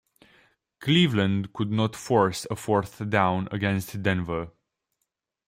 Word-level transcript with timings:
Cleveland 0.79 1.53
could 1.53 1.69
not 1.71 1.95
force 1.95 2.47
a 2.49 2.55
fourth 2.55 3.07
down 3.07 3.47
against 3.51 4.01
Denver. 4.01 4.49